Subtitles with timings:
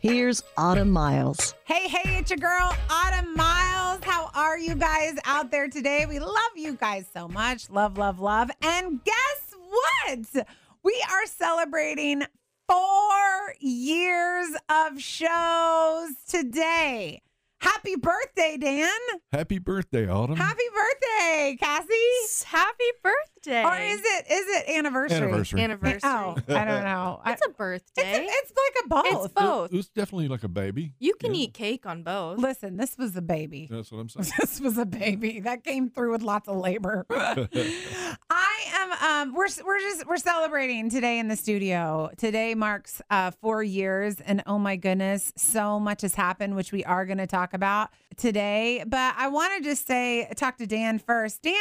[0.00, 1.54] Here's Autumn Miles.
[1.66, 4.02] Hey, hey, it's your girl, Autumn Miles.
[4.02, 6.06] How are you guys out there today?
[6.08, 7.68] We love you guys so much.
[7.68, 8.50] Love, love, love.
[8.62, 10.46] And guess what?
[10.82, 12.22] We are celebrating
[12.66, 17.20] four years of shows today.
[17.60, 18.88] Happy birthday, Dan.
[19.32, 20.38] Happy birthday, Autumn.
[20.38, 22.46] Happy birthday, Cassie.
[22.46, 23.39] Happy birthday.
[23.46, 25.16] Or is it is it anniversary?
[25.18, 25.60] Anniversary.
[25.62, 26.00] anniversary?
[26.04, 27.20] Oh, I don't know.
[27.26, 28.26] It's a birthday.
[28.26, 29.24] It's, it's like a both.
[29.24, 29.72] It's both.
[29.72, 30.92] It was definitely like a baby.
[30.98, 31.42] You can Yeah.
[31.44, 32.38] eat cake on both.
[32.38, 33.68] Listen, this was a baby.
[33.70, 34.30] That's what I'm saying.
[34.38, 37.06] this was a baby that came through with lots of labor.
[37.10, 39.28] I am.
[39.30, 42.10] Um, we're we're just we're celebrating today in the studio.
[42.18, 46.84] Today marks uh, four years, and oh my goodness, so much has happened, which we
[46.84, 48.84] are going to talk about today.
[48.86, 51.42] But I want to just say, talk to Dan first.
[51.42, 51.54] Dan,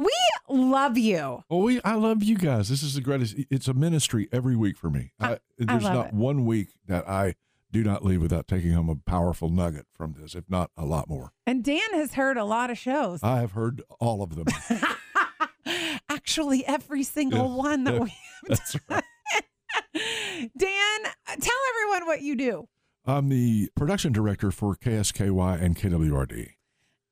[0.00, 0.10] we
[0.48, 1.44] love you.
[1.48, 2.68] Well, we I love you guys.
[2.68, 3.36] This is the greatest.
[3.50, 5.12] It's a ministry every week for me.
[5.20, 6.14] I, there's love not it.
[6.14, 7.34] one week that I
[7.70, 11.08] do not leave without taking home a powerful nugget from this, if not a lot
[11.08, 11.30] more.
[11.46, 13.20] And Dan has heard a lot of shows.
[13.22, 14.46] I have heard all of them.
[16.08, 17.54] Actually, every single Yeah.
[17.56, 18.12] one that we.
[18.48, 19.04] That's right.
[20.56, 21.00] Dan,
[21.38, 22.68] tell everyone what you do.
[23.06, 26.48] I'm the production director for KSKY and KWRD.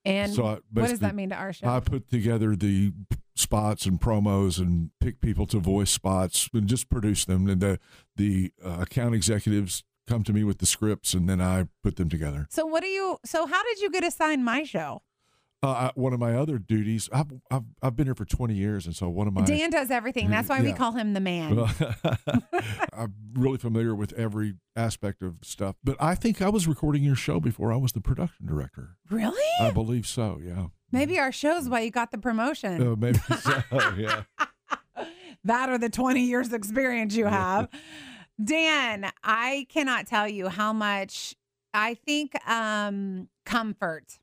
[0.09, 1.67] And So what does that mean to our show?
[1.69, 2.93] I put together the
[3.37, 7.49] spots and promos and pick people to voice spots and just produce them.
[7.49, 7.79] And the
[8.17, 12.09] the uh, account executives come to me with the scripts, and then I put them
[12.09, 12.47] together.
[12.51, 13.19] So what do you?
[13.25, 15.03] So how did you get assigned my show?
[15.61, 18.95] Uh, one of my other duties, I've, I've I've been here for twenty years, and
[18.95, 20.31] so one of my Dan does everything.
[20.31, 21.59] That's why we call him the man.
[22.93, 25.75] I'm really familiar with every aspect of stuff.
[25.83, 28.91] But I think I was recording your show before I was the production director.
[29.11, 29.43] really?
[29.61, 30.39] I believe so.
[30.41, 30.67] Yeah.
[30.93, 32.81] Maybe our show's why you got the promotion.
[32.93, 33.63] Uh, maybe so.
[33.97, 34.23] Yeah.
[35.45, 37.69] that or the 20 years experience you have.
[38.43, 41.35] Dan, I cannot tell you how much
[41.75, 44.19] I think um comfort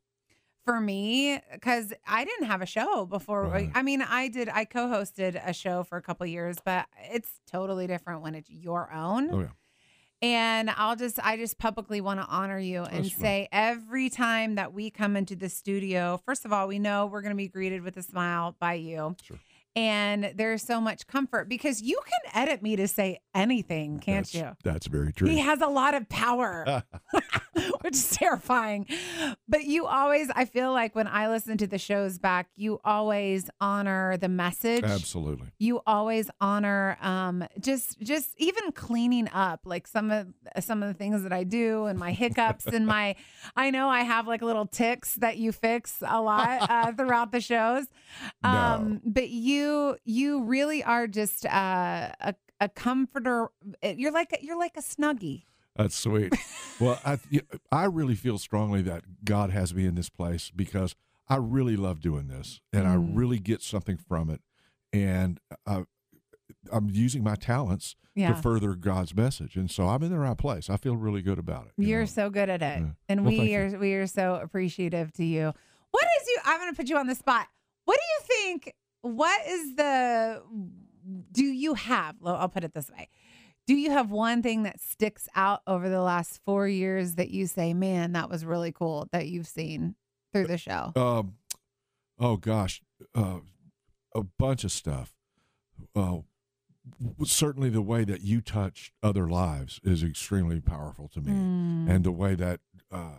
[0.66, 3.44] for me because I didn't have a show before.
[3.44, 3.70] Right.
[3.74, 4.50] I mean, I did.
[4.50, 8.92] I co-hosted a show for a couple years, but it's totally different when it's your
[8.92, 9.30] own.
[9.32, 9.48] Oh yeah.
[10.22, 13.22] And I'll just, I just publicly want to honor you oh, and That's right.
[13.22, 17.20] say every time that we come into the studio, first of all, we know we're
[17.20, 19.14] going to be greeted with a smile by you.
[19.22, 19.38] Sure.
[19.76, 24.34] And there's so much comfort because you can edit me to say anything, can't that's,
[24.34, 24.56] you?
[24.64, 25.28] That's very true.
[25.28, 26.82] He has a lot of power,
[27.82, 28.86] which is terrifying.
[29.48, 33.50] But you always, I feel like when I listen to the shows back, you always
[33.60, 35.46] honor the message Absolutely.
[35.58, 40.28] you always honor um just just even cleaning up like some of
[40.60, 43.16] some of the things that I do and my hiccups and my
[43.56, 47.40] I know I have like little ticks that you fix a lot uh, throughout the
[47.40, 47.86] shows
[48.42, 53.48] um but you you really are just uh, a a comforter
[53.82, 55.44] you're like you're like a snuggie
[55.76, 56.32] That's sweet.
[56.80, 57.18] well, I
[57.72, 60.94] I really feel strongly that God has me in this place because
[61.28, 63.16] I really love doing this, and I Mm.
[63.16, 64.40] really get something from it,
[64.92, 65.82] and uh,
[66.72, 68.34] I'm using my talents Yeah.
[68.34, 70.70] to further God's message, and so I'm in the right place.
[70.70, 71.72] I feel really good about it.
[71.76, 72.06] you You're know?
[72.06, 72.86] so good at it, Yeah.
[73.08, 73.76] and Well, we thank you.
[73.76, 75.52] are we are so appreciative to you.
[75.90, 76.38] What is you?
[76.44, 77.46] I'm going to put you on the spot.
[77.84, 78.04] What do
[78.34, 78.74] you think?
[79.02, 80.42] What is the?
[81.32, 82.16] Do you have?
[82.24, 83.08] I'll put it this way.
[83.66, 87.46] Do you have one thing that sticks out over the last four years that you
[87.46, 89.08] say, "Man, that was really cool"?
[89.12, 89.96] That you've seen
[90.32, 90.92] through the show.
[90.94, 91.34] Um,
[92.18, 92.82] oh gosh,
[93.14, 93.40] uh,
[94.14, 95.14] a bunch of stuff.
[95.94, 96.18] Uh,
[97.24, 101.90] certainly, the way that you touch other lives is extremely powerful to me, Mm.
[101.90, 102.60] and the way that
[102.92, 103.16] uh,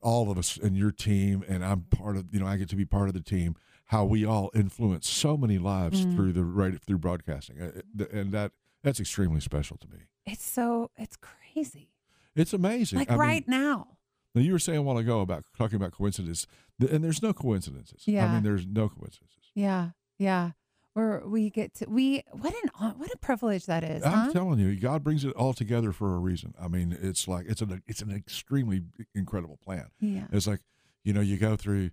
[0.00, 2.32] all of us and your team, and I'm part of.
[2.32, 3.56] You know, I get to be part of the team.
[3.86, 6.14] How we all influence so many lives Mm.
[6.14, 8.52] through the right through broadcasting, Uh, and that
[8.82, 9.98] that's extremely special to me.
[10.26, 11.90] It's so it's crazy.
[12.36, 12.98] It's amazing.
[12.98, 13.88] Like I mean, right now.
[14.34, 16.46] now, you were saying a while ago about talking about coincidence,
[16.80, 18.02] th- and there's no coincidences.
[18.06, 18.26] Yeah.
[18.26, 19.50] I mean, there's no coincidences.
[19.54, 20.52] Yeah, yeah.
[20.92, 24.32] Where we get to we what an what a privilege that is, I'm huh?
[24.32, 26.54] telling you, God brings it all together for a reason.
[26.60, 28.82] I mean, it's like it's an it's an extremely
[29.14, 29.88] incredible plan.
[30.00, 30.26] Yeah.
[30.32, 30.60] It's like
[31.04, 31.90] you know, you go through.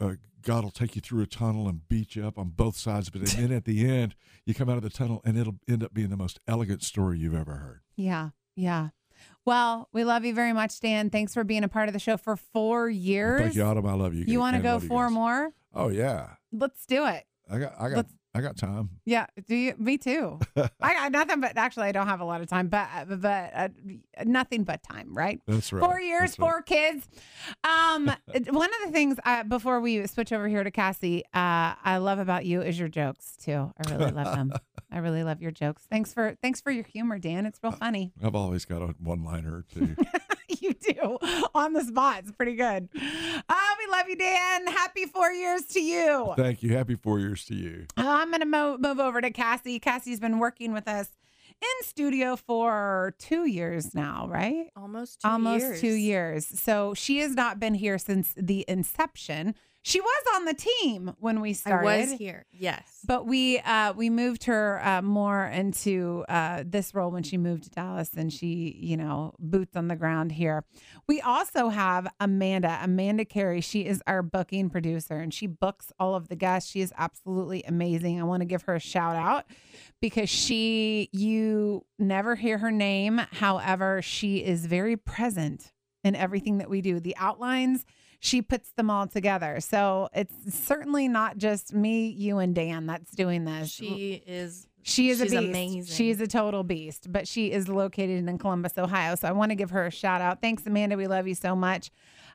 [0.00, 0.12] Uh,
[0.42, 3.22] God will take you through a tunnel and beat you up on both sides, but
[3.22, 4.14] then at the end,
[4.44, 7.18] you come out of the tunnel and it'll end up being the most elegant story
[7.18, 7.80] you've ever heard.
[7.96, 8.90] Yeah, yeah.
[9.44, 11.10] Well, we love you very much, Dan.
[11.10, 13.40] Thanks for being a part of the show for four years.
[13.40, 13.86] Thank you, Autumn.
[13.86, 14.24] I love you.
[14.26, 15.50] You want to go four more?
[15.74, 17.24] Oh yeah, Let's do it.
[17.50, 18.90] I got I got Let's- I got time.
[19.06, 19.74] Yeah, do you?
[19.78, 20.38] Me too.
[20.82, 23.68] I got nothing but actually, I don't have a lot of time, but but uh,
[24.26, 25.40] nothing but time, right?
[25.46, 25.82] That's right.
[25.82, 26.46] Four years, That's right.
[26.46, 27.08] four kids.
[27.64, 28.06] Um,
[28.50, 32.18] one of the things uh, before we switch over here to Cassie, uh, I love
[32.18, 33.72] about you is your jokes too.
[33.82, 34.52] I really love them.
[34.92, 35.84] I really love your jokes.
[35.90, 37.46] Thanks for thanks for your humor, Dan.
[37.46, 38.12] It's real funny.
[38.22, 39.96] I've always got a one liner too.
[40.60, 41.18] you do
[41.54, 42.20] on the spot.
[42.20, 42.88] It's pretty good.
[42.94, 44.66] Uh, we love you, Dan.
[44.66, 46.32] Happy four years to you.
[46.36, 46.72] Thank you.
[46.76, 47.86] Happy four years to you.
[47.96, 49.78] Uh, I'm going to mo- move over to Cassie.
[49.78, 51.08] Cassie's been working with us
[51.60, 54.66] in studio for two years now, right?
[54.76, 55.80] Almost two Almost years.
[55.80, 56.60] two years.
[56.60, 59.54] So she has not been here since the inception.
[59.86, 61.86] She was on the team when we started.
[61.86, 62.44] I was here.
[62.50, 62.82] Yes.
[63.06, 67.62] But we uh, we moved her uh, more into uh, this role when she moved
[67.64, 70.64] to Dallas, and she, you know, boots on the ground here.
[71.06, 73.60] We also have Amanda, Amanda Carey.
[73.60, 76.68] She is our booking producer, and she books all of the guests.
[76.68, 78.20] She is absolutely amazing.
[78.20, 79.44] I want to give her a shout out
[80.00, 83.18] because she, you never hear her name.
[83.30, 85.70] However, she is very present
[86.02, 86.98] in everything that we do.
[86.98, 87.86] The outlines
[88.26, 89.60] she puts them all together.
[89.60, 93.70] So it's certainly not just me, you, and Dan that's doing this.
[93.70, 94.66] She is.
[94.82, 95.36] she is a beast.
[95.36, 95.94] amazing.
[95.94, 99.14] She's a total beast, but she is located in Columbus, Ohio.
[99.14, 100.40] So I want to give her a shout out.
[100.40, 100.96] Thanks, Amanda.
[100.96, 101.90] We love you so much.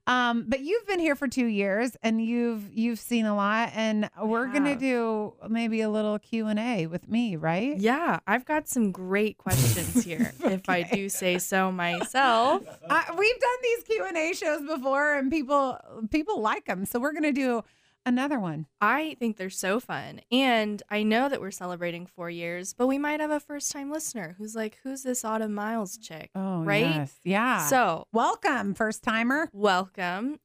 [0.07, 4.09] Um, but you've been here for two years and you've you've seen a lot, and
[4.21, 7.77] we're gonna do maybe a little Q and A with me, right?
[7.77, 12.63] Yeah, I've got some great questions here, if I do say so myself.
[12.89, 15.77] I, we've done these Q and A shows before, and people
[16.09, 16.85] people like them.
[16.85, 17.63] So we're gonna do
[18.05, 18.67] another one.
[18.79, 20.21] I think they're so fun.
[20.31, 23.91] And I know that we're celebrating four years, but we might have a first time
[23.91, 26.29] listener who's like, who's this Autumn Miles chick?
[26.35, 26.81] Oh, right?
[26.81, 27.15] yes.
[27.23, 27.65] yeah.
[27.67, 29.49] So, welcome, first timer.
[29.53, 30.39] welcome.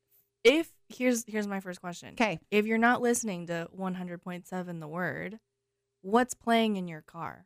[0.44, 2.11] If here's here's my first question.
[2.12, 2.38] Okay.
[2.50, 5.38] If you're not listening to 100.7 the word,
[6.03, 7.45] what's playing in your car?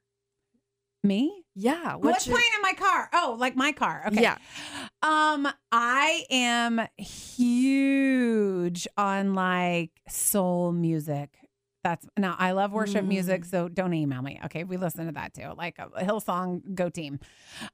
[1.02, 1.44] Me?
[1.54, 3.08] Yeah, What's your- playing in my car?
[3.12, 4.04] Oh, like my car.
[4.06, 4.22] Okay.
[4.22, 4.36] Yeah.
[5.02, 11.30] Um, I am huge on like soul music.
[11.82, 13.50] That's now I love worship music, Mm.
[13.50, 14.38] so don't email me.
[14.44, 15.54] Okay, we listen to that too.
[15.56, 17.18] Like a, a Hillsong, go team.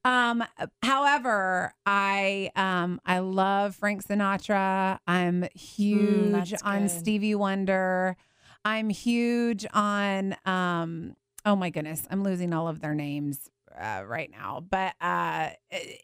[0.05, 0.45] Um,
[0.81, 5.01] however, I um I love Frank Sinatra.
[5.09, 6.91] I'm huge Mm, on good.
[6.93, 8.17] Stevie Wonder.
[8.65, 11.17] I'm huge on um
[11.47, 13.49] oh my goodness, I'm losing all of their names
[13.81, 14.65] uh, right now.
[14.69, 15.51] But uh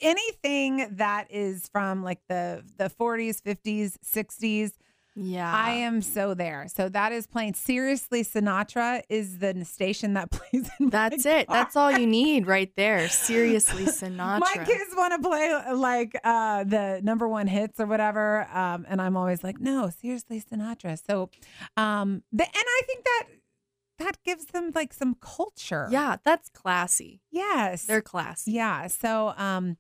[0.01, 4.73] anything that is from like the the 40s, 50s, 60s,
[5.15, 5.51] Yeah.
[5.53, 6.67] I am so there.
[6.69, 11.47] So that is playing Siriusly Sinatra is the station that plays That's it.
[11.47, 11.57] car.
[11.57, 12.99] That's all you need right there.
[13.09, 14.41] Siriusly, Sinatra.
[14.41, 19.01] My kids want to play like uh, the number one hits or whatever, um, and
[19.01, 20.99] I'm always like, no, Siriusly, Sinatra.
[21.07, 21.31] So,
[21.77, 23.23] um, the, and I think that
[23.99, 25.89] that gives them like some culture.
[25.91, 27.21] Yeah, that's classy.
[27.31, 27.85] Yes.
[27.85, 28.53] They're classy.
[28.53, 28.87] yeah.
[28.87, 29.77] So, um,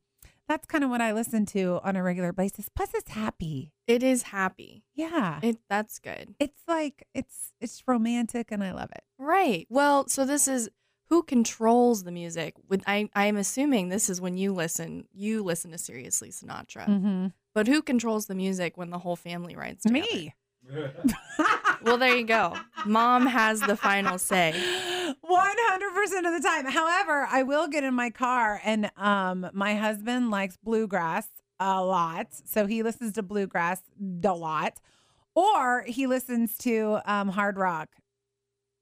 [0.49, 2.69] that's kind of what I listen to on a regular basis.
[2.69, 3.73] Plus, it's happy.
[3.87, 4.85] It is happy.
[4.95, 5.39] Yeah.
[5.43, 6.35] It that's good.
[6.39, 9.03] it's like it's it's romantic, and I love it.
[9.19, 9.67] Right.
[9.71, 10.69] Well, so this is
[11.09, 12.55] who controls the music?
[12.69, 16.87] With I I'm assuming this is when you listen, you listen to Siriusly Sinatra.
[16.87, 17.27] Mm-hmm.
[17.55, 20.07] But who controls the music when the whole family rides together?
[20.13, 20.35] Me.
[21.83, 22.57] Well, there you go.
[22.87, 24.53] Mom has the final say.
[24.55, 26.67] 100% of the time.
[26.67, 31.27] However, I will get in my car and um my husband likes bluegrass
[31.59, 32.29] a lot.
[32.45, 33.81] So he listens to bluegrass
[34.25, 34.81] a lot.
[35.35, 37.89] Or he listens to um hard rock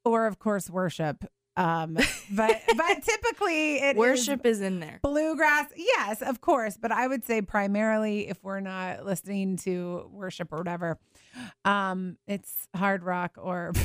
[0.05, 1.25] or of course worship.
[1.61, 1.95] Um
[2.33, 4.99] but but typically it is Worship is in there.
[5.03, 5.67] bluegrass.
[5.77, 10.59] Yes, of course, but I would say primarily if we're not listening to worship or
[10.59, 10.99] whatever,
[11.65, 13.73] um it's hard rock or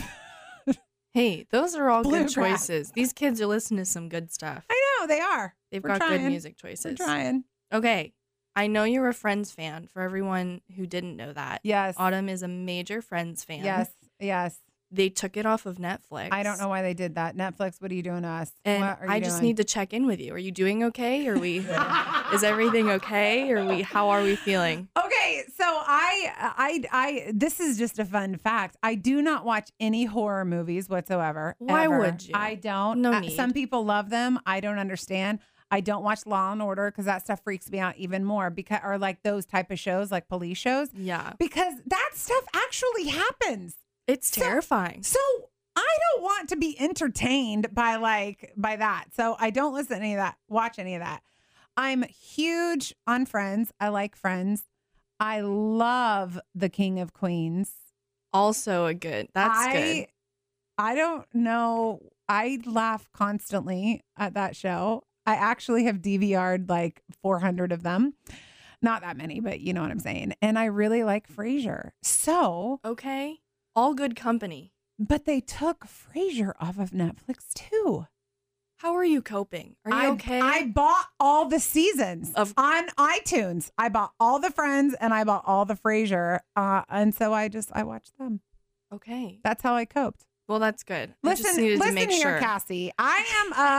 [1.13, 2.91] Hey, those are all good choices.
[2.91, 4.65] These kids are listening to some good stuff.
[4.69, 5.55] I know they are.
[5.71, 6.21] They've We're got trying.
[6.23, 6.97] good music We're choices.
[6.97, 7.45] trying.
[7.73, 8.13] Okay.
[8.57, 9.87] I know you're a Friends fan.
[9.87, 11.95] For everyone who didn't know that, Yes.
[11.97, 13.63] Autumn is a major Friends fan.
[13.63, 13.89] Yes.
[14.19, 14.57] Yes.
[14.95, 16.29] They took it off of Netflix.
[16.31, 17.35] I don't know why they did that.
[17.35, 18.51] Netflix, what are you doing to us?
[18.63, 19.47] And what are you I just doing?
[19.49, 20.33] need to check in with you.
[20.33, 21.27] Are you doing okay?
[21.27, 21.57] Are we
[22.33, 23.51] is everything okay?
[23.51, 24.87] Are we how are we feeling?
[24.97, 27.31] Okay, so I, I, I.
[27.33, 28.77] This is just a fun fact.
[28.83, 31.55] I do not watch any horror movies whatsoever.
[31.59, 31.99] Why ever.
[31.99, 32.31] would you?
[32.35, 33.01] I don't.
[33.01, 33.35] No Uh, need.
[33.35, 34.39] some people love them.
[34.45, 35.39] I don't understand.
[35.71, 38.49] I don't watch Law and Order because that stuff freaks me out even more.
[38.49, 41.33] Because or like those type of shows, like police shows, Yeah.
[41.39, 43.75] because that stuff actually happens.
[44.07, 45.03] It's So- terrifying.
[45.03, 45.19] So
[45.75, 49.05] I don't want to be entertained by like by that.
[49.15, 51.21] So I don't listen to any of that, watch any of that.
[51.77, 53.73] I'm huge on Friends.
[53.79, 54.63] I like Friends.
[55.19, 57.71] I love The King of Queens.
[58.31, 59.27] Also a good.
[59.33, 60.07] That's I, good.
[60.77, 62.01] I don't know.
[62.27, 65.03] I laugh constantly at that show.
[65.25, 68.13] I actually have DVR'd like 400 of them.
[68.81, 70.33] Not that many, but you know what I'm saying.
[70.41, 71.91] And I really like Frasier.
[72.03, 73.39] So, Okay.
[73.75, 74.71] All good company.
[74.97, 78.07] but they took Frasier off of Netflix too.
[78.77, 79.75] How are you coping?
[79.85, 80.39] Are you I, okay?
[80.39, 83.71] I bought all the seasons Of- on iTunes.
[83.77, 86.39] I bought all the Friends and I bought all the Frasier.
[86.55, 88.41] Uh, and so I just I watched them.
[88.93, 89.39] okay.
[89.43, 90.25] That's how I coped.
[90.47, 91.13] Well, that's good.
[91.23, 92.39] Listen, listen here, sure.
[92.39, 92.91] Cassie.
[92.99, 93.25] I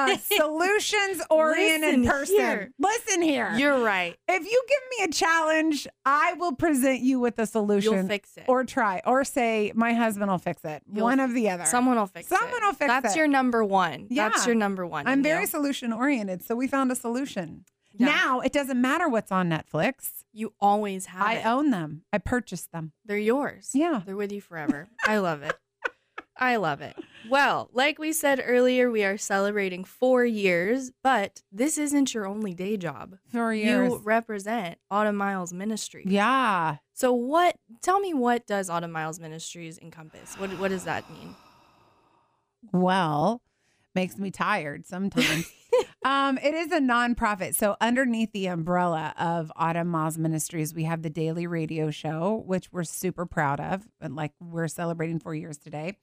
[0.08, 2.34] am a solutions oriented person.
[2.36, 2.72] here.
[2.78, 3.52] Listen here.
[3.56, 4.16] You're right.
[4.28, 8.36] if you give me a challenge, I will present you with a solution You'll fix
[8.36, 8.44] it.
[8.48, 10.82] or try or say my husband will fix it.
[10.92, 11.64] You'll- One of the other.
[11.66, 12.36] Someone will fix it.
[12.36, 13.02] Someone will fix That's it.
[13.04, 14.08] That's your number one.
[14.10, 14.28] Yeah.
[14.30, 15.06] That's your number one.
[15.06, 15.46] I'm very you.
[15.46, 17.64] solution oriented, so we found a solution.
[17.92, 18.06] Yeah.
[18.06, 20.10] Now it doesn't matter what's on Netflix.
[20.32, 21.46] You always have I it.
[21.46, 22.02] own them.
[22.12, 22.92] I purchased them.
[23.06, 23.70] They're yours.
[23.72, 24.02] Yeah.
[24.04, 24.88] They're with you forever.
[25.06, 25.56] I love it.
[26.38, 26.96] I love it.
[27.28, 32.54] Well, like we said earlier, we are celebrating four years, but this isn't your only
[32.54, 33.16] day job.
[33.32, 33.92] For years.
[33.92, 36.04] You represent Autumn Miles Ministry.
[36.06, 36.76] yeah.
[36.92, 40.34] So what tell me what does Autumn Miles Ministries encompass?
[40.38, 41.34] What what does that mean?
[42.72, 43.42] Well,
[43.94, 45.50] makes me tired sometimes.
[46.04, 47.54] um, it is a nonprofit.
[47.54, 52.72] So underneath the umbrella of Autumn Miles Ministries, we have the daily radio show, which
[52.72, 53.86] we're super proud of.
[54.00, 55.96] And like we're celebrating four years today.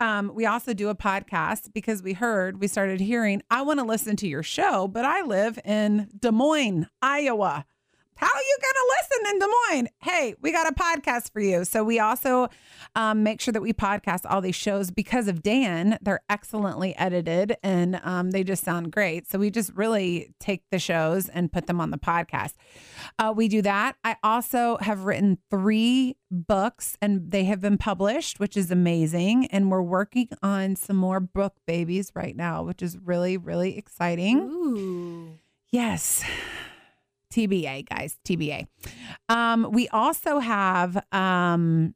[0.00, 3.84] Um, we also do a podcast because we heard, we started hearing, I want to
[3.84, 7.64] listen to your show, but I live in Des Moines, Iowa.
[8.16, 9.88] How are you going to listen in Des Moines?
[9.98, 11.64] Hey, we got a podcast for you.
[11.64, 12.48] So we also
[12.94, 15.98] um, make sure that we podcast all these shows because of Dan.
[16.00, 19.28] They're excellently edited and um, they just sound great.
[19.28, 22.54] So we just really take the shows and put them on the podcast.
[23.18, 23.96] Uh, we do that.
[24.04, 29.46] I also have written three books and they have been published, which is amazing.
[29.46, 34.38] And we're working on some more book babies right now, which is really, really exciting.
[34.38, 35.38] Ooh.
[35.70, 36.22] Yes.
[37.34, 38.66] TBA, guys, TBA.
[39.28, 41.94] Um, we also have um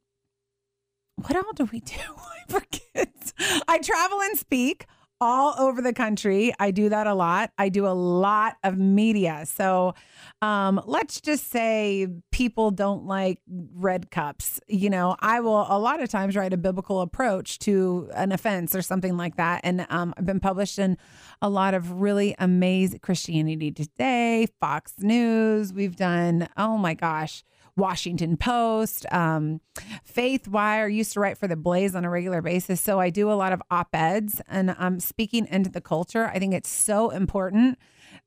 [1.15, 1.95] what all do we do?
[2.17, 3.33] I forget.
[3.67, 4.85] I travel and speak
[5.21, 6.53] all over the country.
[6.59, 7.51] I do that a lot.
[7.57, 9.43] I do a lot of media.
[9.45, 9.93] So
[10.41, 14.59] um, let's just say people don't like red cups.
[14.67, 18.73] You know, I will a lot of times write a biblical approach to an offense
[18.73, 19.61] or something like that.
[19.63, 20.97] And um, I've been published in
[21.41, 25.73] a lot of really amazing Christianity Today, Fox News.
[25.73, 27.43] We've done, oh my gosh.
[27.75, 29.61] Washington Post, um,
[30.03, 30.87] Faith Wire.
[30.87, 33.53] Used to write for the Blaze on a regular basis, so I do a lot
[33.53, 36.27] of op eds and I'm speaking into the culture.
[36.27, 37.77] I think it's so important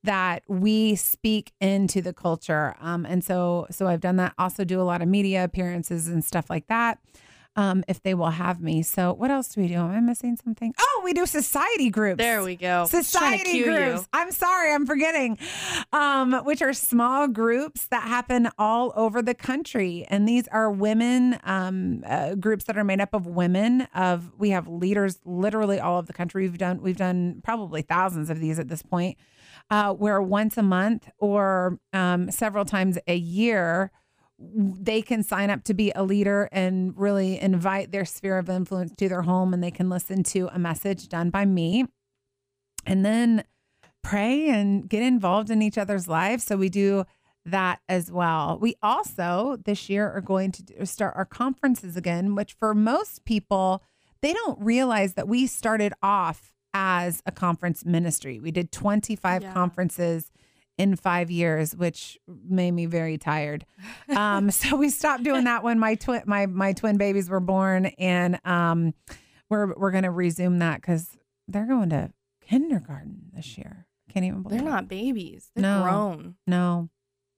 [0.05, 4.35] that we speak into the culture, um, and so so I've done that.
[4.39, 6.99] Also, do a lot of media appearances and stuff like that.
[7.55, 8.83] Um, if they will have me.
[8.83, 9.75] So, what else do we do?
[9.75, 10.73] Am I missing something?
[10.81, 12.17] Oh, we do society groups.
[12.17, 12.87] There we go.
[12.91, 14.01] Just trying to Society groups.
[14.01, 14.07] you.
[14.15, 15.37] I'm sorry, I'm forgetting.
[15.93, 21.39] Um, which are small groups that happen all over the country, and these are women
[21.45, 23.83] um, uh, groups that are made up of women.
[23.95, 26.49] Of we have leaders literally all over the country.
[26.49, 29.19] We've done we've done probably thousands of these at this point.
[29.71, 33.91] Uh, where once a month or um, several times a year
[34.55, 38.93] they can sign up to be a leader and really invite their sphere of influence
[38.97, 41.87] to their home and they can listen to a message done by me.
[42.85, 43.45] And then
[44.03, 46.45] pray and get involved in each other's lives.
[46.45, 47.05] So we do
[47.45, 48.59] that as well.
[48.61, 53.83] We also this year are going to start our conferences again which for most people
[54.21, 58.39] they don't realize that we started off as a conference ministry.
[58.39, 59.53] We did 25 Yeah.
[59.53, 60.31] conferences
[60.79, 63.64] in five years, which made me very tired.
[64.17, 67.87] Um, so we stopped doing that when my twin my my twin babies were born,
[67.99, 68.95] and um,
[69.50, 71.17] we're we're gonna resume that because
[71.49, 72.11] they're going to
[72.47, 73.87] kindergarten this year.
[74.12, 74.71] Can't even believe They're it.
[74.73, 75.50] not babies.
[75.55, 75.83] They're No.
[75.83, 76.37] grown.
[76.47, 76.91] No,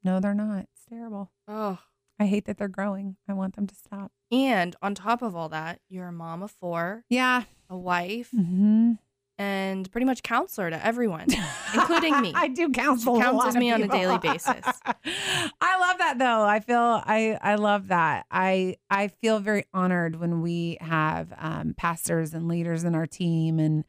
[0.02, 0.64] no, they're not.
[0.74, 1.30] It's terrible.
[1.46, 1.78] Oh.
[2.18, 3.16] I hate that they're growing.
[3.28, 4.12] I want them to stop.
[4.30, 7.42] And on top of all that, you're a mom of four, Yeah.
[7.68, 8.92] a wife, Mm-hmm.
[9.38, 11.26] And pretty much counselor to everyone,
[11.74, 12.32] including me.
[12.34, 13.16] I do counsel.
[13.16, 14.64] She counsels me on a daily basis.
[14.64, 16.44] I love that though.
[16.44, 18.26] I feel I I love that.
[18.30, 23.58] I I feel very honored when we have um, pastors and leaders in our team
[23.58, 23.84] and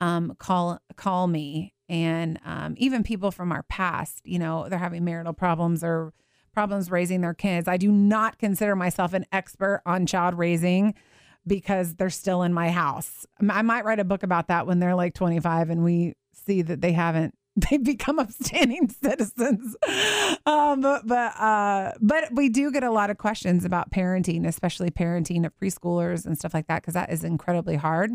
[0.00, 4.22] um, call call me and um, even people from our past.
[4.24, 6.12] You know, they're having marital problems or
[6.52, 7.68] problems raising their kids.
[7.68, 10.94] I do not consider myself an expert on child raising
[11.50, 13.26] because they're still in my house.
[13.50, 16.80] I might write a book about that when they're like 25 and we see that
[16.80, 17.34] they haven't
[17.70, 19.76] they become upstanding citizens.
[20.46, 24.92] Um, but but, uh, but we do get a lot of questions about parenting, especially
[24.92, 28.12] parenting of preschoolers and stuff like that, because that is incredibly hard.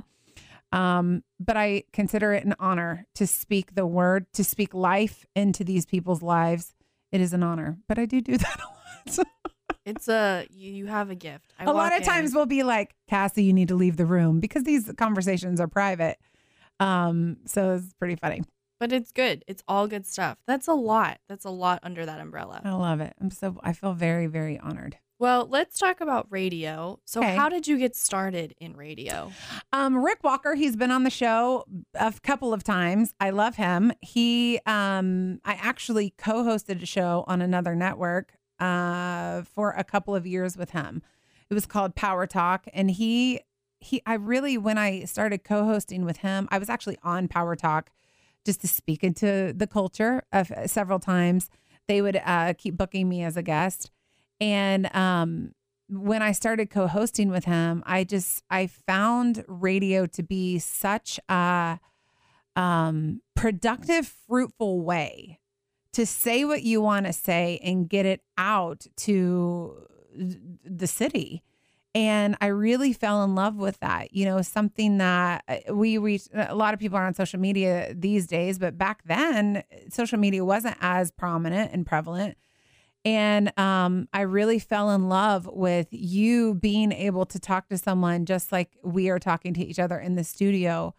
[0.72, 5.65] Um, but I consider it an honor to speak the word, to speak life into
[5.65, 6.74] these people's lives.
[7.12, 9.27] It is an honor, but I do do that a lot.
[9.86, 11.54] It's a you, you have a gift.
[11.60, 14.06] I a lot of in- times we'll be like, Cassie, you need to leave the
[14.06, 16.18] room because these conversations are private.
[16.80, 18.42] Um, so it's pretty funny.
[18.80, 19.44] but it's good.
[19.48, 20.38] It's all good stuff.
[20.48, 21.20] That's a lot.
[21.30, 22.62] That's a lot under that umbrella.
[22.65, 23.13] I love it.
[23.22, 24.98] I'm so I feel very, very honored.
[25.18, 27.00] Well, let's talk about radio.
[27.06, 27.38] So, Okay.
[27.38, 29.32] how did you get started in radio?
[29.72, 31.63] Um, Rick Walker, he's been on the show
[31.94, 33.13] a couple of times.
[33.18, 33.94] I love him.
[34.01, 40.26] He, um, I actually co-hosted a show on another network uh, for a couple of
[40.26, 41.02] years with him.
[41.50, 43.42] It was called Power Talk, and he,
[43.80, 47.92] he, I really, when I started co-hosting with him, I was actually on Power Talk
[48.46, 51.50] just to speak into the culture of several times.
[51.88, 53.92] They would uh, keep booking me as a guest,
[54.42, 55.52] and um,
[55.88, 61.80] when I started co-hosting with him, I just I found radio to be such a
[62.56, 65.40] um, productive, fruitful way
[65.96, 69.88] to say what you want to say and get it out to
[70.66, 71.42] the city.
[71.94, 74.14] And I really fell in love with that.
[74.14, 76.24] You know, something that uh, we reach.
[76.34, 80.44] A lot of people are on social media these days, but back then, social media
[80.44, 82.38] wasn't as prominent and prevalent.
[83.06, 88.25] And um, I really fell in love with you being able to talk to someone
[88.25, 90.94] just like we are talking to each other in the studio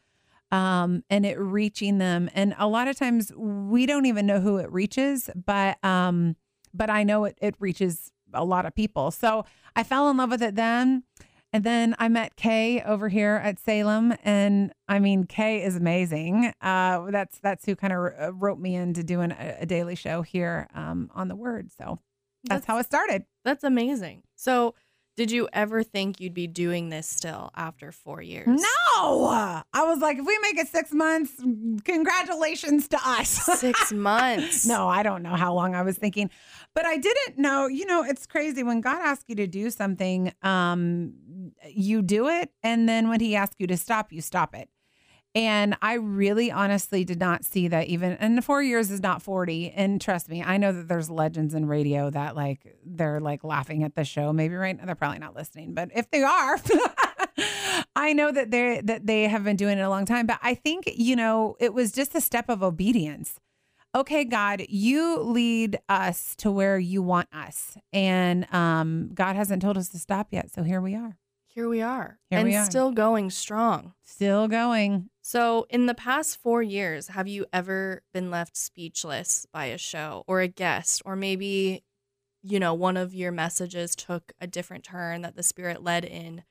[0.50, 2.30] um, and it reaching them.
[2.34, 6.36] And a lot of times we don't even know who it reaches, but um,
[6.72, 9.10] but I know it, it reaches a lot of people.
[9.10, 11.04] So I fell in love with it then.
[11.52, 16.52] And then I met Kay over here at Salem, and I mean Kay is amazing.
[16.60, 20.68] Uh, that's that's who kind of wrote me into doing a, a daily show here
[20.74, 21.70] um, on the Word.
[21.72, 22.00] So
[22.48, 23.24] that's, how it started.
[23.44, 24.22] That's amazing.
[24.34, 24.74] So,
[25.16, 28.46] did you ever think you'd be doing this still after four years?
[28.46, 29.26] No,
[29.72, 31.32] I was like, if we make it six months,
[31.84, 33.28] congratulations to us.
[33.28, 34.66] Six months.
[34.66, 36.30] no, I don't know how long I was thinking,
[36.74, 37.66] but I didn't know.
[37.66, 41.14] You know, it's crazy when God asks you to do something, um,
[41.66, 44.68] you do it, and then when He asks you to stop, you stop it.
[45.36, 49.70] And I really honestly did not see that even and four years is not 40.
[49.72, 53.84] And trust me, I know that there's legends in radio that like they're like laughing
[53.84, 54.32] at the show.
[54.32, 56.58] Maybe right now they're probably not listening, but if they are,
[57.96, 60.26] I know that they that they have been doing it a long time.
[60.26, 63.38] But I think, you know, it was just a step of obedience.
[63.94, 67.76] Okay, God, you lead us to where you want us.
[67.92, 70.50] And um, God hasn't told us to stop yet.
[70.50, 71.18] So here we are.
[71.56, 72.18] Here we are.
[72.28, 72.66] Here and we are.
[72.66, 73.94] still going strong.
[74.02, 75.08] Still going.
[75.28, 80.22] So, in the past four years, have you ever been left speechless by a show
[80.28, 81.82] or a guest, or maybe,
[82.44, 86.44] you know, one of your messages took a different turn that the spirit led in?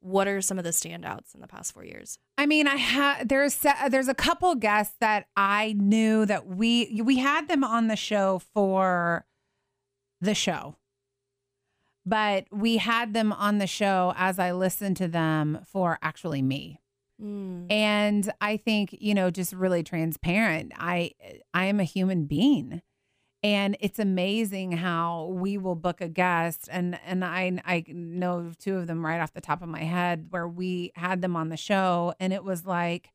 [0.00, 2.18] What are some of the standouts in the past four years?
[2.36, 7.16] I mean, I had there's there's a couple guests that I knew that we we
[7.16, 9.24] had them on the show for
[10.20, 10.76] the show.
[12.04, 16.82] But we had them on the show as I listened to them for actually me.
[17.22, 17.70] Mm.
[17.70, 20.72] And I think, you know, just really transparent.
[20.76, 21.12] I
[21.52, 22.82] I am a human being.
[23.42, 28.76] And it's amazing how we will book a guest and and I I know two
[28.76, 31.56] of them right off the top of my head where we had them on the
[31.56, 33.10] show and it was like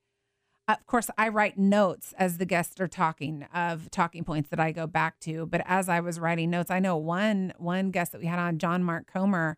[0.70, 4.72] of course I write notes as the guests are talking of talking points that I
[4.72, 8.22] go back to but as I was writing notes I know one one guest that
[8.22, 9.58] we had on John Mark Comer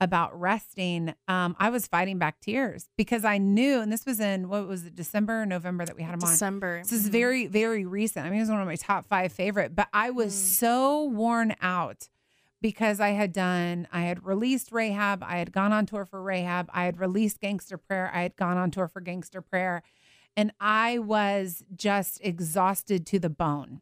[0.00, 4.48] about resting um I was fighting back tears because I knew and this was in
[4.48, 6.78] what was it December or November that we had him on December.
[6.82, 7.12] this is Mhm.
[7.12, 8.26] very, very recent.
[8.26, 10.38] I mean, it was one of my top five favorite, but I was Mm.
[10.56, 12.08] so worn out
[12.60, 15.22] because I had done, I had released Rahab.
[15.22, 16.68] I had gone on tour for Rahab.
[16.72, 18.10] I had released Gangster Prayer.
[18.12, 19.82] I had gone on tour for Gangster Prayer.
[20.36, 23.80] And I was just exhausted to the bone.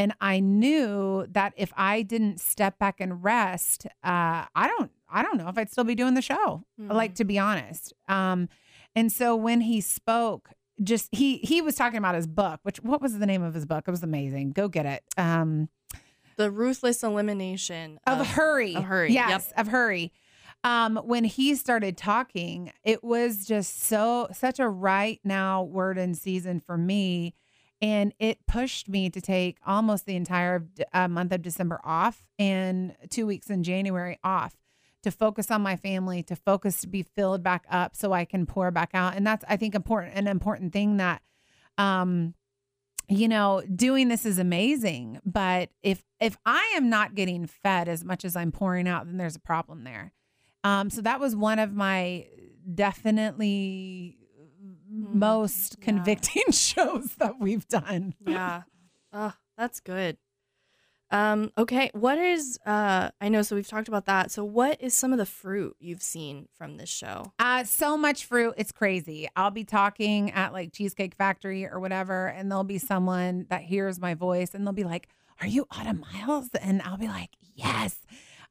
[0.00, 5.20] And I knew that if I didn't step back and rest, uh, I don't, I
[5.22, 6.64] don't know if I'd still be doing the show.
[6.80, 6.90] Mhm.
[6.90, 7.92] Like to be honest.
[8.08, 8.48] Um,
[8.96, 10.48] and so when he spoke,
[10.82, 12.60] just he he was talking about his book.
[12.62, 13.84] Which what was the name of his book?
[13.86, 14.52] It was amazing.
[14.52, 15.02] Go get it.
[15.18, 15.68] Um,
[16.36, 19.28] the ruthless elimination of hurry, of Hurry, yep.
[19.28, 20.12] Yes, of hurry.
[20.64, 26.14] Um, when he started talking, it was just so such a right now word in
[26.14, 27.34] season for me,
[27.82, 32.94] and it pushed me to take almost the entire uh, month of December off and
[33.08, 34.56] two weeks in January off
[35.02, 38.44] to focus on my family, to focus to be filled back up, so I can
[38.44, 39.16] pour back out.
[39.16, 41.22] And that's I think important an important thing that
[41.78, 42.34] um
[43.10, 48.04] you know, doing this is amazing, but if if I am not getting fed as
[48.04, 50.12] much as I'm pouring out, then there's a problem there.
[50.62, 52.26] Um, so that was one of my
[52.72, 54.19] definitely
[55.12, 55.84] most yeah.
[55.84, 58.14] convicting shows that we've done.
[58.26, 58.62] Yeah.
[59.12, 60.18] Oh, that's good.
[61.10, 61.90] Um, okay.
[61.94, 64.30] What is uh I know so we've talked about that.
[64.30, 67.32] So what is some of the fruit you've seen from this show?
[67.40, 68.54] Uh, so much fruit.
[68.56, 69.28] It's crazy.
[69.34, 73.98] I'll be talking at like Cheesecake Factory or whatever, and there'll be someone that hears
[73.98, 75.08] my voice and they'll be like,
[75.40, 76.50] Are you Autumn Miles?
[76.62, 77.96] And I'll be like, Yes.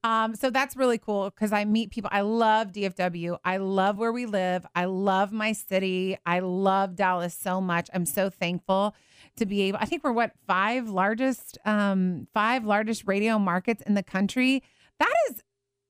[0.03, 2.09] Um, so that's really cool because I meet people.
[2.13, 3.37] I love DFW.
[3.43, 4.65] I love where we live.
[4.73, 6.17] I love my city.
[6.25, 7.89] I love Dallas so much.
[7.93, 8.95] I'm so thankful
[9.35, 9.79] to be able.
[9.81, 14.63] I think we're what five largest, um, five largest radio markets in the country.
[14.99, 15.41] That is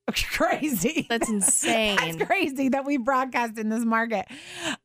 [0.32, 1.06] crazy.
[1.08, 1.98] That's insane.
[1.98, 4.26] That's crazy that we broadcast in this market.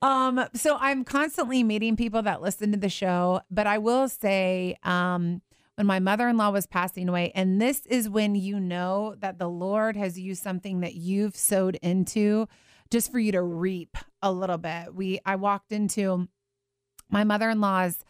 [0.02, 4.76] Um, so I'm constantly meeting people that listen to the show, but I will say,
[4.82, 5.40] um,
[5.76, 9.96] when my mother-in-law was passing away, and this is when you know that the Lord
[9.96, 12.48] has used something that you've sowed into
[12.90, 14.94] just for you to reap a little bit.
[14.94, 16.28] We I walked into
[17.10, 18.04] my mother-in-law's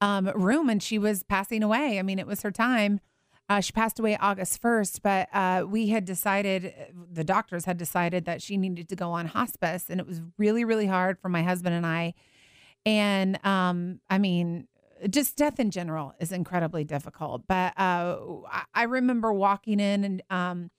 [0.00, 1.98] um, room and she was passing away.
[1.98, 3.00] I mean, it was her time.
[3.48, 6.72] Uh, she passed away August 1st, but uh, we had decided,
[7.12, 9.86] the doctors had decided that she needed to go on hospice.
[9.90, 12.14] And it was really, really hard for my husband and I.
[12.86, 14.68] And um, I mean,
[15.08, 17.46] just death in general is incredibly difficult.
[17.46, 18.18] But uh,
[18.74, 20.70] I- remember walking in and um,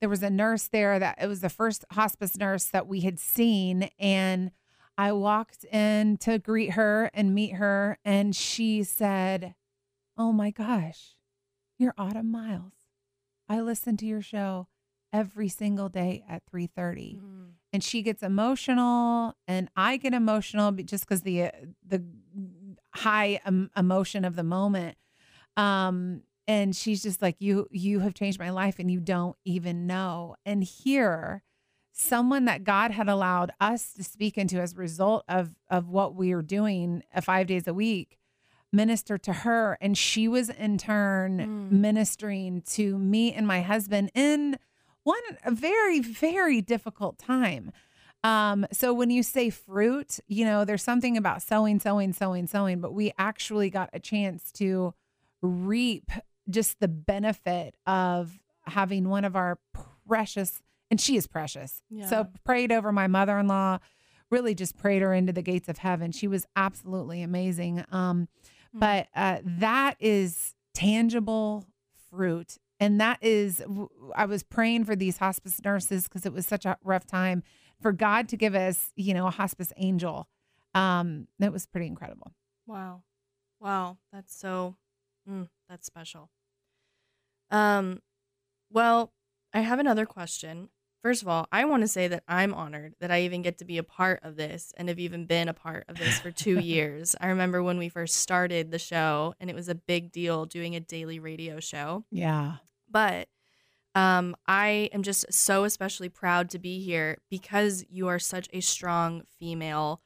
[0.00, 3.18] there was a nurse there that it was the first hospice nurse that we had
[3.18, 3.90] seen.
[3.98, 4.50] And
[4.96, 7.98] I walked in to greet her and meet her.
[8.04, 9.54] And she said,
[10.16, 11.14] Oh my gosh,
[11.78, 12.72] you're Autumn Miles.
[13.48, 14.66] I listen to your show
[15.12, 17.18] every single day at 3:30
[17.72, 21.50] and she gets emotional and I get emotional just because the uh,
[21.86, 22.02] the
[22.94, 24.96] high um, emotion of the moment.
[25.56, 29.86] Um, and she's just like, "You you have changed my life, and you don't even
[29.86, 31.42] know." And here,
[31.92, 36.14] someone that God had allowed us to speak into as a result of of what
[36.14, 38.18] we are doing uh, five days a week
[38.70, 41.72] minister to her and she was in turn Mm.
[41.80, 44.58] ministering to me and my husband in
[45.04, 47.72] one a very very difficult time
[48.24, 52.80] um so when you say fruit you know there's something about sowing sowing sowing sowing
[52.80, 54.92] but we actually got a chance to
[55.42, 56.10] reap
[56.50, 59.58] just the benefit of having one of our
[60.06, 62.06] precious and she is precious Yeah.
[62.08, 63.78] so prayed over my mother-in-law
[64.30, 68.28] really just prayed her into the gates of heaven she was absolutely amazing um
[68.76, 68.80] Mm.
[68.80, 71.64] but uh that is tangible
[72.10, 73.60] fruit and that is,
[74.14, 77.42] I was praying for these hospice nurses because it was such a rough time
[77.80, 80.28] for god to give us you know a hospice angel
[80.74, 82.32] um that was pretty incredible
[82.66, 83.02] Wow.
[83.60, 83.96] Wow.
[84.12, 84.76] That's so
[85.28, 86.28] mm, that's special.
[87.50, 88.00] Um
[88.70, 89.12] well,
[89.54, 90.68] I have another question.
[91.02, 93.64] First of all, I want to say that I'm honored that I even get to
[93.64, 96.58] be a part of this and have even been a part of this for 2
[96.60, 97.16] years.
[97.20, 100.74] I remember when we first started the show and it was a big deal doing
[100.76, 102.04] a daily radio show.
[102.10, 102.56] yeah
[102.90, 103.28] But
[103.98, 108.60] um, I am just so especially proud to be here because you are such a
[108.60, 110.00] strong female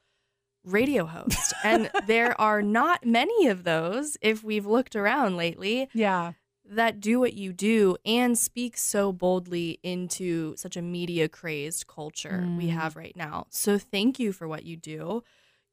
[0.65, 1.53] radio host.
[1.63, 6.33] and there are not many of those, if we've looked around lately, yeah
[6.65, 12.47] that do what you do and speak so boldly into such a media crazed culture
[12.57, 12.71] we Mm.
[12.71, 13.47] have right now.
[13.49, 15.23] So thank you for what you do.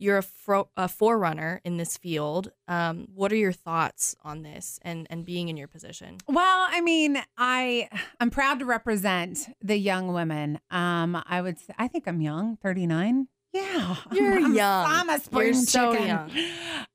[0.00, 2.50] You're a, fro- a forerunner in this field.
[2.66, 6.16] Um, what are your thoughts on this and, and being in your position?
[6.26, 10.58] Well, I mean, I I'm proud to represent the young women.
[10.70, 13.28] Um, I would say I think I'm young, 39.
[13.52, 14.86] Yeah, You're I'm, young.
[14.88, 16.06] I'm a spring You're so chicken.
[16.08, 16.30] young.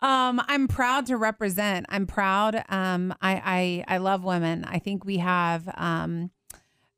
[0.02, 1.86] Um, I'm proud to represent.
[1.90, 2.56] I'm proud.
[2.70, 4.66] Um, I I I love women.
[4.66, 5.68] I think we have.
[5.78, 6.32] Um,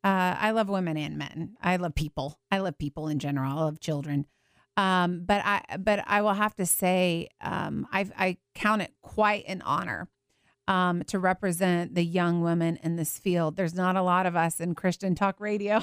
[0.04, 1.56] uh, I love women and men.
[1.60, 2.38] I love people.
[2.52, 3.58] I love people in general.
[3.58, 4.26] I love children.
[4.78, 9.44] Um, but I but I will have to say, um, I I count it quite
[9.48, 10.08] an honor
[10.68, 13.56] um, to represent the young women in this field.
[13.56, 15.80] There's not a lot of us in Christian talk radio,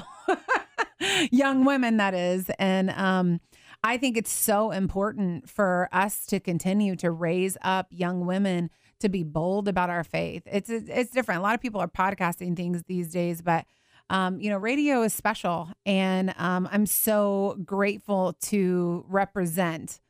[1.30, 2.50] young women, that is.
[2.58, 3.40] And um,
[3.84, 9.10] I think it's so important for us to continue to raise up young women to
[9.10, 10.42] be bold about our faith.
[10.46, 11.40] It's it's different.
[11.40, 13.66] A lot of people are podcasting things these days, but
[14.10, 20.00] um, you know, radio is special, and um, I'm so grateful to represent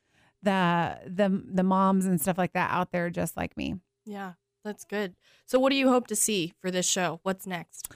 [0.43, 3.75] the the the moms and stuff like that out there, just like me.
[4.05, 4.33] Yeah,
[4.63, 5.15] that's good.
[5.45, 7.19] So, what do you hope to see for this show?
[7.23, 7.91] What's next?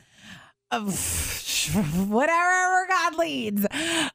[0.71, 0.87] Of
[2.09, 3.67] whatever God leads.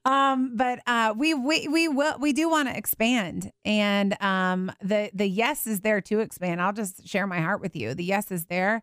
[0.04, 5.10] Um, but uh, we we we will we do want to expand, and um, the
[5.14, 6.60] the yes is there to expand.
[6.60, 7.94] I'll just share my heart with you.
[7.94, 8.82] The yes is there.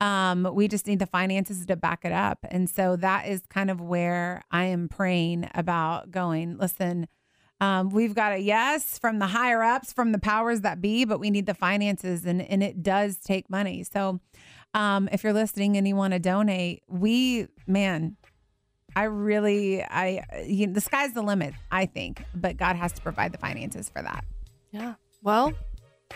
[0.00, 3.70] Um, we just need the finances to back it up, and so that is kind
[3.70, 6.58] of where I am praying about going.
[6.58, 7.06] Listen.
[7.62, 11.20] Um, we've got a yes from the higher ups, from the powers that be, but
[11.20, 13.82] we need the finances, and and it does take money.
[13.84, 14.18] So,
[14.72, 18.16] um, if you're listening and you want to donate, we man,
[18.96, 21.52] I really, I you know, the sky's the limit.
[21.70, 24.24] I think, but God has to provide the finances for that.
[24.70, 24.94] Yeah.
[25.22, 25.52] Well,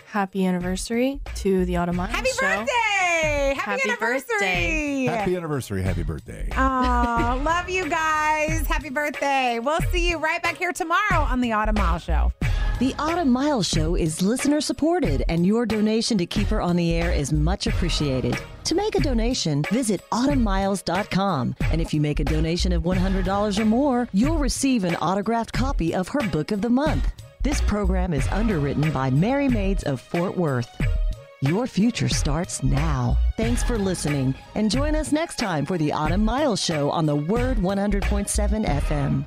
[0.06, 2.40] happy anniversary to the Autumn Happy show.
[2.40, 2.93] birthday!
[3.24, 4.24] Happy, Happy anniversary!
[4.38, 5.04] birthday.
[5.06, 5.82] Happy anniversary.
[5.82, 6.48] Happy birthday.
[6.56, 8.66] Oh, love you guys.
[8.66, 9.58] Happy birthday.
[9.58, 12.32] We'll see you right back here tomorrow on the Autumn Mile Show.
[12.80, 16.92] The Autumn Miles Show is listener supported, and your donation to keep her on the
[16.92, 18.36] air is much appreciated.
[18.64, 21.54] To make a donation, visit autumnmiles.com.
[21.70, 25.94] And if you make a donation of $100 or more, you'll receive an autographed copy
[25.94, 27.12] of her book of the month.
[27.42, 30.68] This program is underwritten by Merry Maids of Fort Worth.
[31.48, 33.18] Your future starts now.
[33.36, 37.16] Thanks for listening, and join us next time for the Autumn Miles Show on the
[37.16, 39.26] Word 100.7 FM.